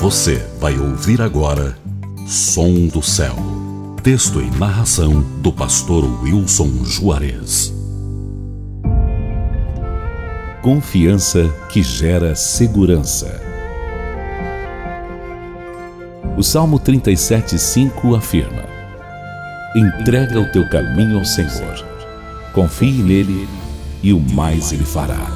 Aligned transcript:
Você 0.00 0.36
vai 0.60 0.78
ouvir 0.78 1.20
agora 1.20 1.76
Som 2.24 2.86
do 2.86 3.02
Céu. 3.02 3.34
Texto 4.00 4.40
e 4.40 4.48
narração 4.56 5.22
do 5.42 5.52
pastor 5.52 6.04
Wilson 6.22 6.84
Juarez. 6.84 7.74
Confiança 10.62 11.52
que 11.68 11.82
gera 11.82 12.36
segurança. 12.36 13.42
O 16.36 16.44
Salmo 16.44 16.78
37,5 16.78 18.16
afirma: 18.16 18.62
Entrega 19.74 20.38
o 20.38 20.52
teu 20.52 20.68
caminho 20.70 21.18
ao 21.18 21.24
Senhor, 21.24 21.84
confie 22.54 23.02
nele 23.02 23.48
e 24.00 24.12
o 24.12 24.20
mais 24.20 24.70
ele 24.70 24.84
fará. 24.84 25.26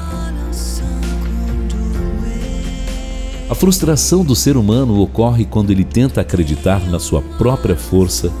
A 3.53 3.55
frustração 3.55 4.25
do 4.25 4.35
ser 4.35 4.57
humano 4.57 4.99
ocorre 4.99 5.45
quando 5.45 5.69
ele 5.69 5.83
tenta 5.83 6.21
acreditar 6.21 6.79
na 6.89 6.97
sua 6.99 7.21
própria 7.21 7.75
força, 7.75 8.33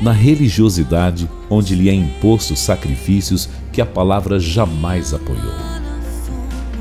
na 0.00 0.12
religiosidade 0.12 1.28
onde 1.50 1.74
lhe 1.74 1.90
é 1.90 1.92
imposto 1.92 2.56
sacrifícios 2.56 3.50
que 3.70 3.82
a 3.82 3.86
palavra 3.86 4.40
jamais 4.40 5.12
apoiou. 5.12 5.52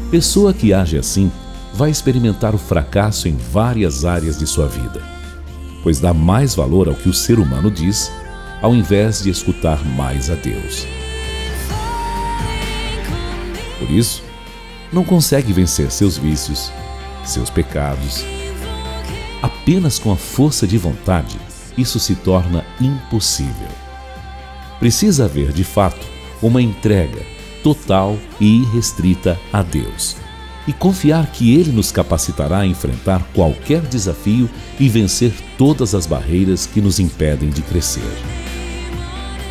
Pessoa 0.09 0.53
que 0.53 0.73
age 0.73 0.97
assim 0.97 1.29
vai 1.73 1.89
experimentar 1.89 2.55
o 2.55 2.57
fracasso 2.57 3.27
em 3.27 3.35
várias 3.35 4.05
áreas 4.05 4.39
de 4.39 4.47
sua 4.47 4.67
vida, 4.69 5.01
pois 5.83 5.99
dá 5.99 6.13
mais 6.13 6.55
valor 6.55 6.87
ao 6.87 6.95
que 6.95 7.09
o 7.09 7.13
ser 7.13 7.39
humano 7.39 7.69
diz, 7.69 8.09
ao 8.61 8.73
invés 8.73 9.21
de 9.21 9.29
escutar 9.29 9.83
mais 9.97 10.29
a 10.29 10.35
Deus. 10.35 10.87
Por 13.79 13.91
isso, 13.91 14.23
não 14.93 15.03
consegue 15.03 15.51
vencer 15.51 15.91
seus 15.91 16.17
vícios, 16.17 16.71
seus 17.23 17.49
pecados. 17.49 18.23
Apenas 19.41 19.99
com 19.99 20.11
a 20.11 20.15
força 20.15 20.65
de 20.65 20.77
vontade, 20.77 21.37
isso 21.77 21.99
se 21.99 22.15
torna 22.15 22.63
impossível. 22.79 23.67
Precisa 24.79 25.25
haver, 25.25 25.51
de 25.51 25.63
fato, 25.63 26.05
uma 26.41 26.61
entrega 26.61 27.21
total 27.63 28.17
e 28.39 28.61
irrestrita 28.61 29.39
a 29.51 29.61
Deus 29.63 30.17
e 30.67 30.73
confiar 30.73 31.31
que 31.31 31.53
Ele 31.55 31.71
nos 31.71 31.91
capacitará 31.91 32.59
a 32.59 32.67
enfrentar 32.67 33.21
qualquer 33.33 33.81
desafio 33.81 34.49
e 34.79 34.87
vencer 34.87 35.33
todas 35.57 35.93
as 35.93 36.05
barreiras 36.05 36.65
que 36.65 36.81
nos 36.81 36.99
impedem 36.99 37.49
de 37.49 37.61
crescer. 37.61 38.01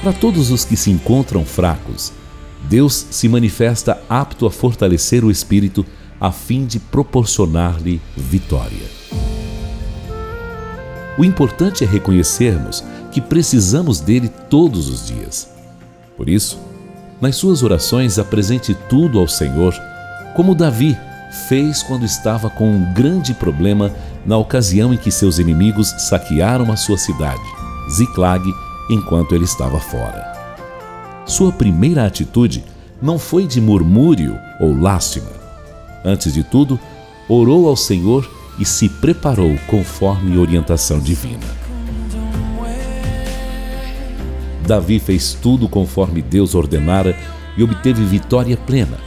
Para 0.03 0.13
todos 0.13 0.51
os 0.51 0.65
que 0.65 0.77
se 0.77 0.91
encontram 0.91 1.45
fracos, 1.45 2.13
Deus 2.69 3.07
se 3.11 3.29
manifesta 3.29 4.03
apto 4.09 4.47
a 4.47 4.51
fortalecer 4.51 5.25
o 5.25 5.31
espírito 5.31 5.85
a 6.23 6.31
fim 6.31 6.65
de 6.65 6.79
proporcionar-lhe 6.79 8.01
vitória. 8.17 8.87
O 11.19 11.25
importante 11.25 11.83
é 11.83 11.87
reconhecermos 11.87 12.85
que 13.11 13.21
precisamos 13.21 13.99
dele 14.01 14.29
todos 14.49 14.89
os 14.89 15.09
dias. 15.09 15.51
Por 16.17 16.29
isso, 16.29 16.61
nas 17.21 17.35
suas 17.35 17.65
orações 17.65 18.21
apresente 18.21 18.73
tudo 18.89 19.19
ao 19.19 19.27
Senhor, 19.27 19.75
como 20.37 20.55
Davi 20.55 20.97
fez 21.49 21.83
quando 21.83 22.05
estava 22.05 22.49
com 22.49 22.71
um 22.71 22.95
grande 22.95 23.35
problema 23.35 23.93
na 24.25 24.37
ocasião 24.37 24.95
em 24.95 24.97
que 24.97 25.11
seus 25.11 25.41
inimigos 25.41 25.89
saquearam 26.09 26.71
a 26.71 26.77
sua 26.77 26.99
cidade, 26.99 27.43
Ziclag, 27.91 28.49
enquanto 28.89 29.35
ele 29.35 29.45
estava 29.45 29.81
fora. 29.81 30.25
Sua 31.27 31.51
primeira 31.51 32.07
atitude 32.07 32.65
não 33.03 33.19
foi 33.19 33.45
de 33.45 33.61
murmúrio 33.61 34.39
ou 34.61 34.73
lástima, 34.73 35.42
Antes 36.05 36.35
de 36.35 36.43
tudo, 36.43 36.79
orou 37.29 37.69
ao 37.69 37.77
Senhor 37.77 38.29
e 38.59 38.65
se 38.65 38.89
preparou 38.89 39.57
conforme 39.67 40.37
orientação 40.37 40.99
divina. 40.99 41.63
Davi 44.67 44.99
fez 44.99 45.35
tudo 45.35 45.69
conforme 45.69 46.23
Deus 46.23 46.55
ordenara 46.55 47.17
e 47.57 47.63
obteve 47.63 48.05
vitória 48.05 48.57
plena. 48.57 48.99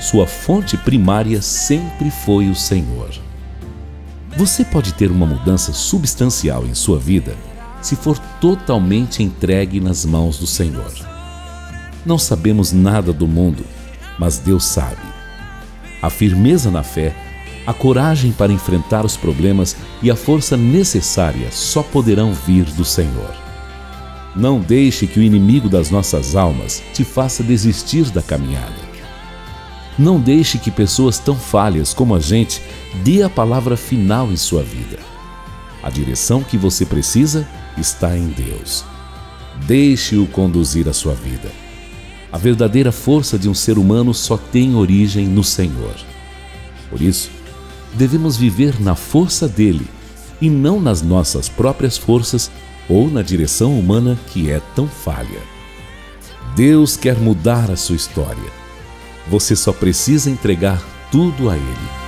Sua 0.00 0.26
fonte 0.26 0.76
primária 0.76 1.40
sempre 1.40 2.10
foi 2.10 2.48
o 2.48 2.54
Senhor. 2.54 3.10
Você 4.36 4.64
pode 4.64 4.94
ter 4.94 5.10
uma 5.10 5.26
mudança 5.26 5.72
substancial 5.72 6.64
em 6.66 6.74
sua 6.74 6.98
vida 6.98 7.36
se 7.80 7.96
for 7.96 8.18
totalmente 8.40 9.22
entregue 9.22 9.80
nas 9.80 10.04
mãos 10.04 10.38
do 10.38 10.46
Senhor. 10.46 10.92
Não 12.06 12.18
sabemos 12.18 12.72
nada 12.72 13.12
do 13.12 13.26
mundo, 13.26 13.64
mas 14.18 14.38
Deus 14.38 14.64
sabe 14.64 15.11
a 16.02 16.10
firmeza 16.10 16.70
na 16.70 16.82
fé, 16.82 17.14
a 17.64 17.72
coragem 17.72 18.32
para 18.32 18.52
enfrentar 18.52 19.04
os 19.04 19.16
problemas 19.16 19.76
e 20.02 20.10
a 20.10 20.16
força 20.16 20.56
necessária 20.56 21.48
só 21.52 21.82
poderão 21.82 22.34
vir 22.34 22.64
do 22.64 22.84
Senhor. 22.84 23.32
Não 24.34 24.58
deixe 24.58 25.06
que 25.06 25.20
o 25.20 25.22
inimigo 25.22 25.68
das 25.68 25.90
nossas 25.90 26.34
almas 26.34 26.82
te 26.92 27.04
faça 27.04 27.42
desistir 27.42 28.10
da 28.10 28.20
caminhada. 28.20 28.92
Não 29.98 30.18
deixe 30.18 30.58
que 30.58 30.70
pessoas 30.70 31.18
tão 31.18 31.36
falhas 31.36 31.94
como 31.94 32.14
a 32.14 32.20
gente 32.20 32.60
dê 33.04 33.22
a 33.22 33.30
palavra 33.30 33.76
final 33.76 34.32
em 34.32 34.36
sua 34.36 34.62
vida. 34.62 34.98
A 35.82 35.90
direção 35.90 36.42
que 36.42 36.56
você 36.56 36.86
precisa 36.86 37.46
está 37.76 38.16
em 38.16 38.28
Deus. 38.28 38.84
Deixe-o 39.66 40.26
conduzir 40.26 40.88
a 40.88 40.92
sua 40.92 41.14
vida. 41.14 41.61
A 42.32 42.38
verdadeira 42.38 42.90
força 42.90 43.38
de 43.38 43.46
um 43.46 43.54
ser 43.54 43.76
humano 43.76 44.14
só 44.14 44.38
tem 44.38 44.74
origem 44.74 45.26
no 45.26 45.44
Senhor. 45.44 45.94
Por 46.88 47.02
isso, 47.02 47.30
devemos 47.92 48.38
viver 48.38 48.80
na 48.80 48.94
força 48.94 49.46
dele 49.46 49.86
e 50.40 50.48
não 50.48 50.80
nas 50.80 51.02
nossas 51.02 51.50
próprias 51.50 51.98
forças 51.98 52.50
ou 52.88 53.10
na 53.10 53.20
direção 53.20 53.78
humana 53.78 54.18
que 54.28 54.50
é 54.50 54.62
tão 54.74 54.88
falha. 54.88 55.40
Deus 56.56 56.96
quer 56.96 57.18
mudar 57.18 57.70
a 57.70 57.76
sua 57.76 57.96
história. 57.96 58.50
Você 59.28 59.54
só 59.54 59.72
precisa 59.72 60.30
entregar 60.30 60.82
tudo 61.10 61.50
a 61.50 61.56
Ele. 61.56 62.02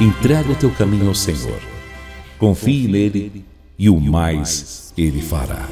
Entrega 0.00 0.50
o 0.50 0.56
teu 0.56 0.70
caminho 0.70 1.08
ao 1.08 1.14
Senhor. 1.14 1.60
Confie 2.38 2.88
nele 2.88 3.44
e 3.78 3.90
o 3.90 4.00
mais 4.00 4.92
Ele 4.96 5.20
fará. 5.20 5.68